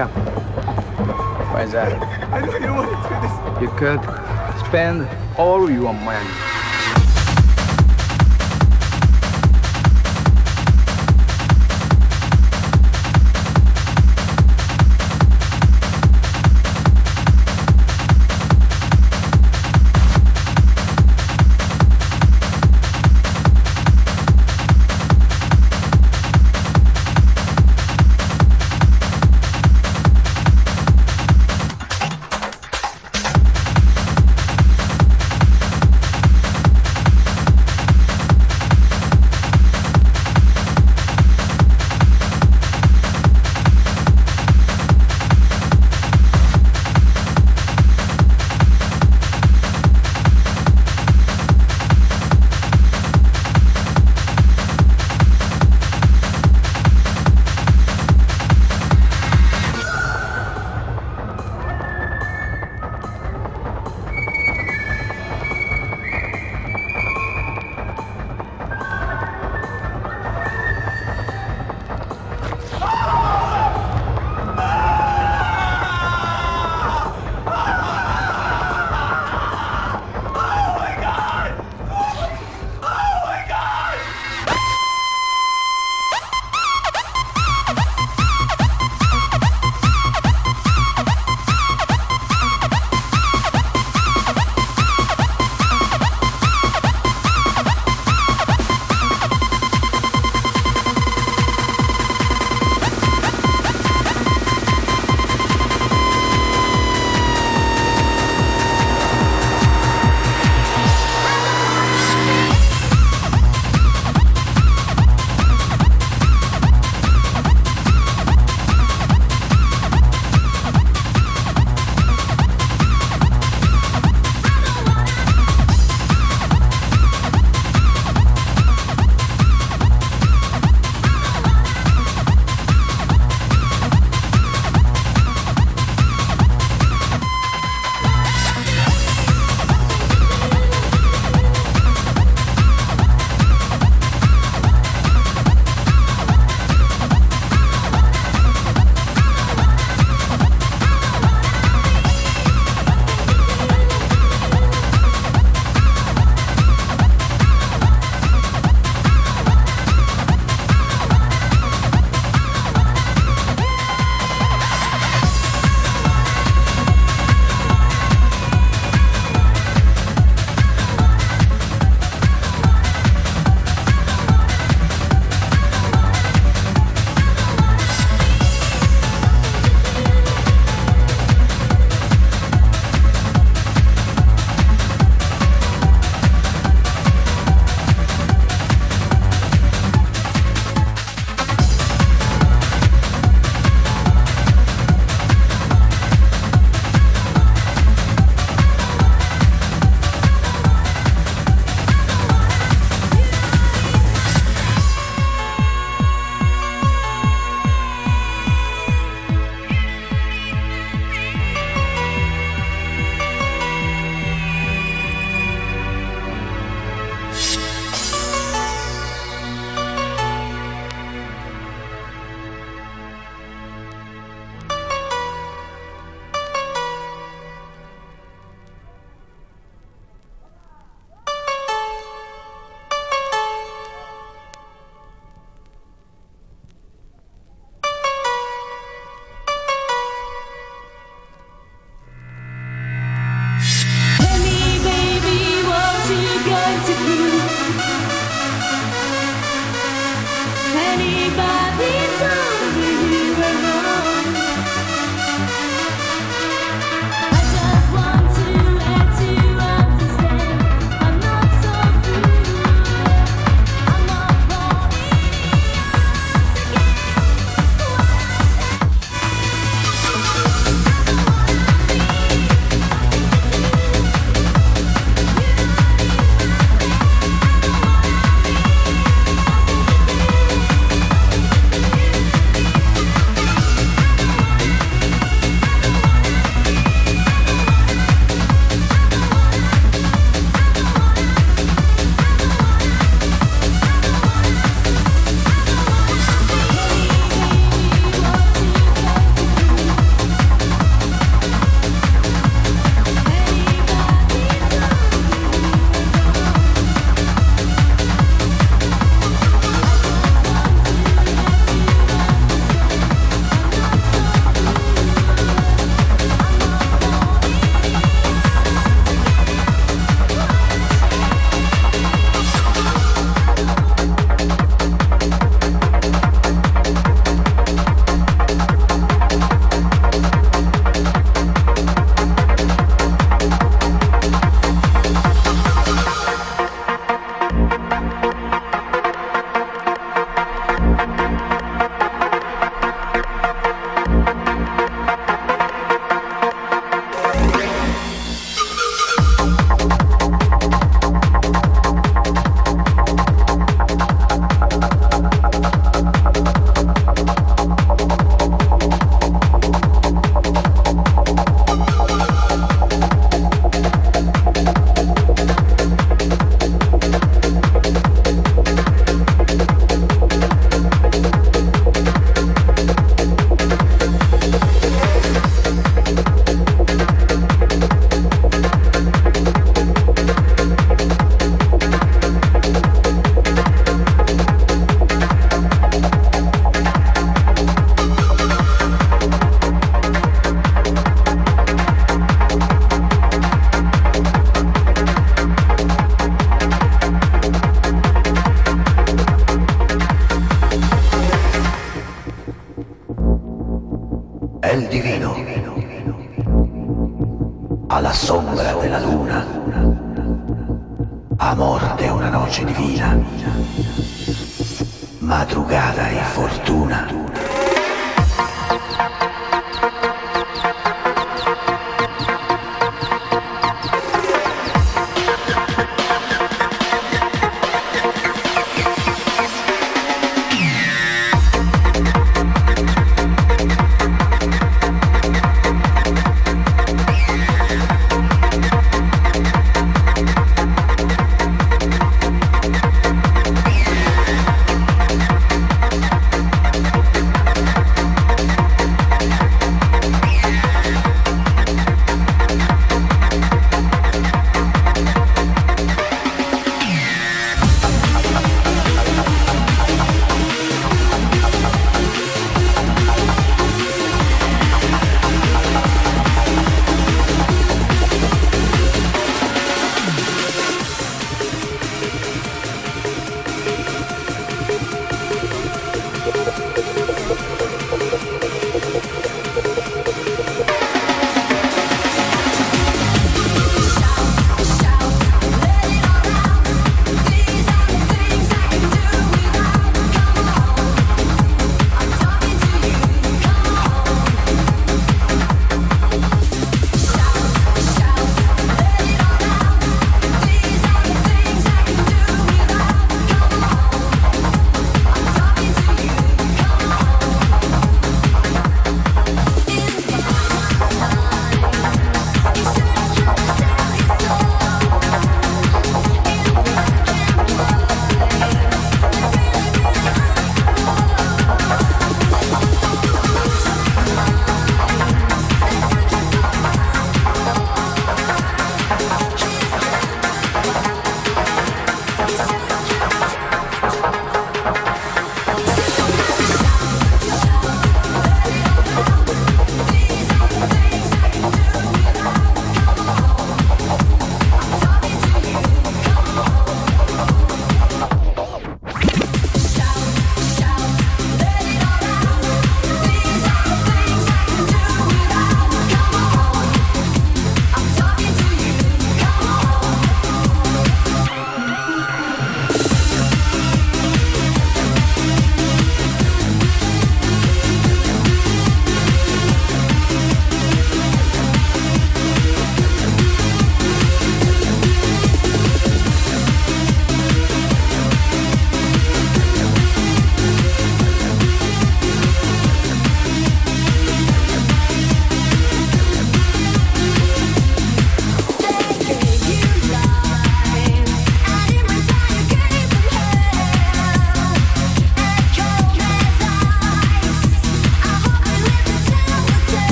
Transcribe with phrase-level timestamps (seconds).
[0.00, 0.08] Yeah.
[1.52, 1.92] Why is that?
[2.32, 3.60] I know you want to do this.
[3.60, 4.00] You could
[4.66, 6.49] spend all your money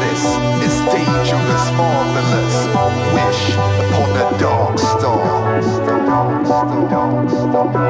[0.00, 0.22] this
[0.66, 2.56] is dangerous, marvelous.
[3.14, 3.42] Wish
[3.82, 5.58] upon a dark star.
[6.48, 7.88] Upon a dark star.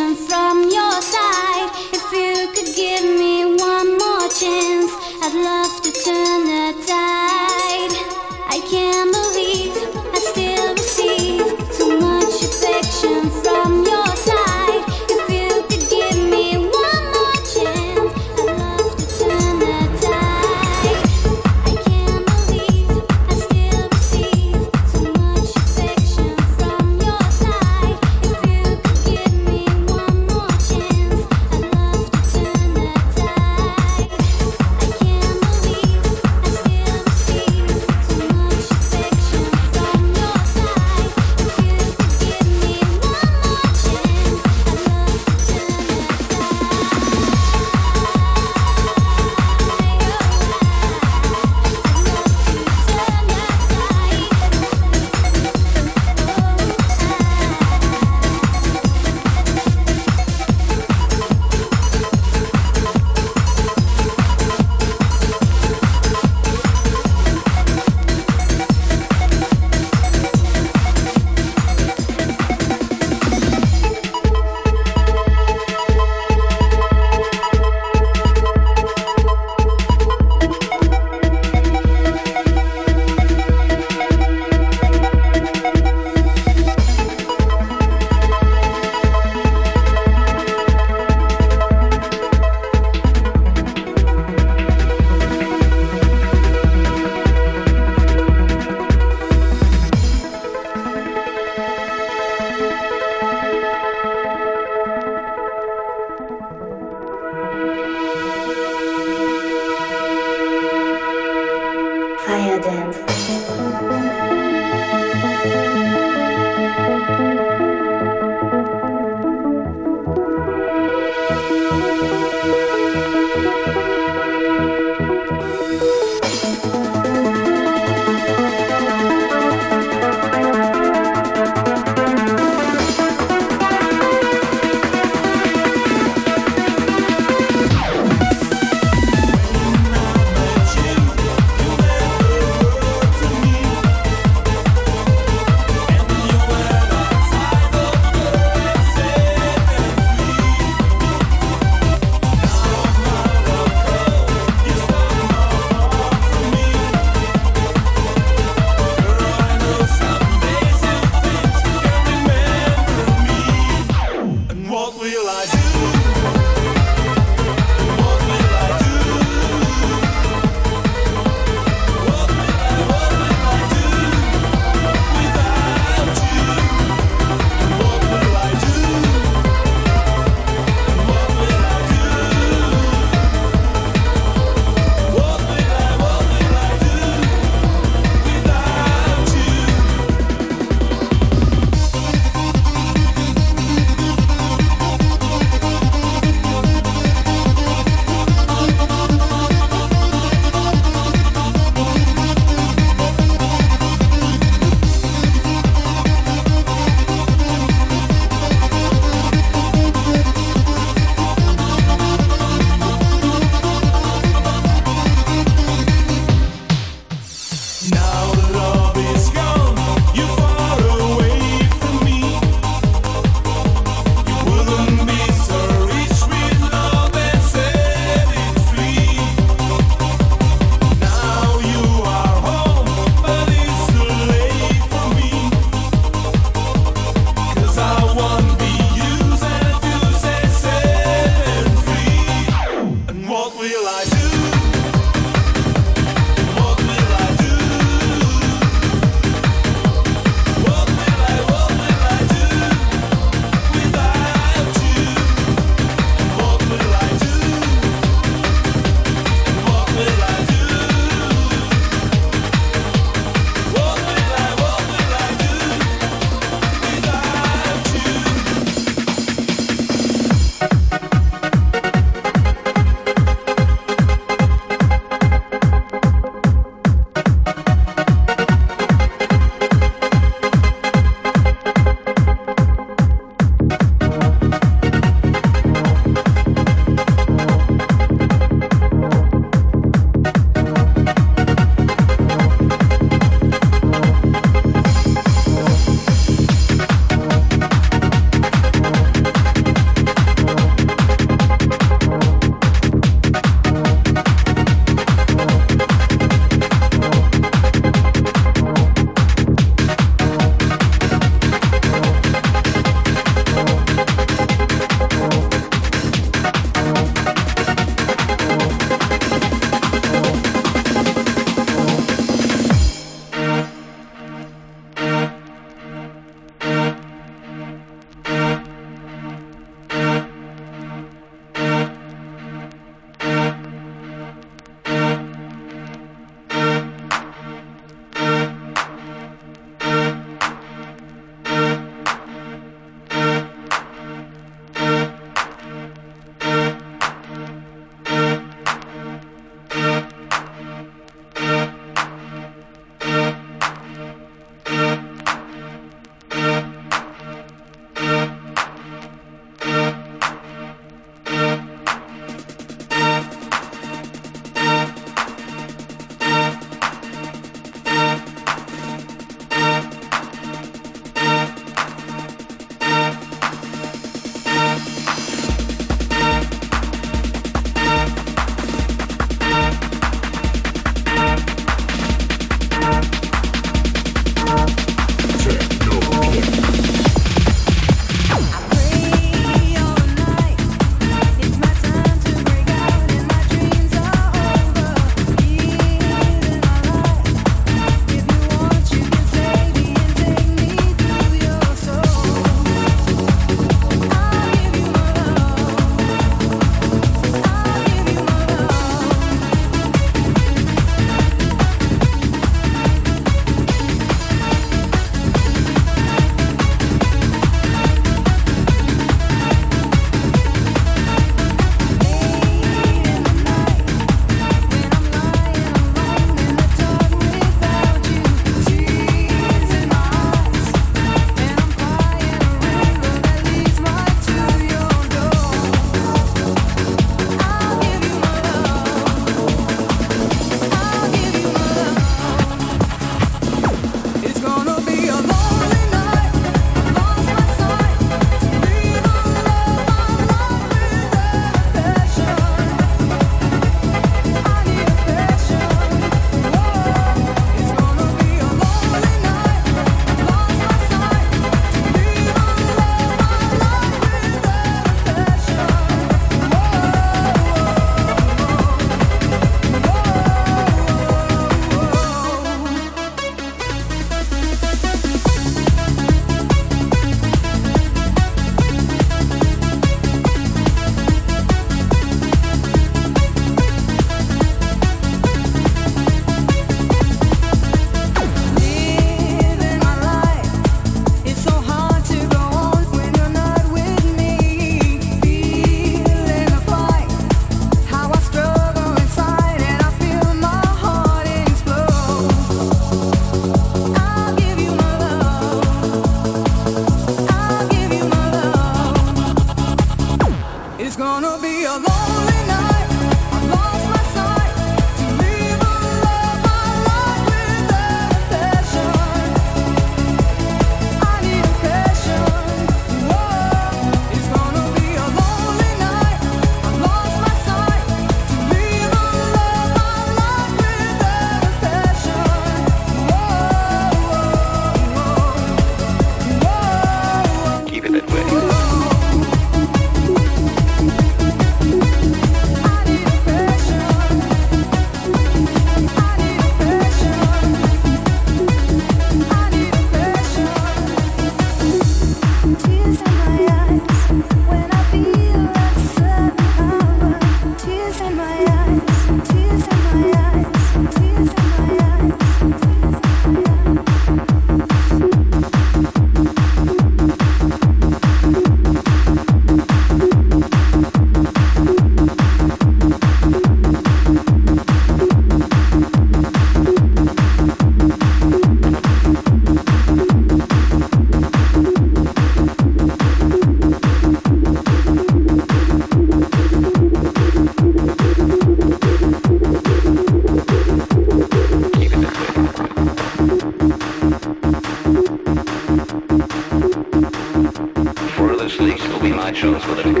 [599.75, 600.00] Continue the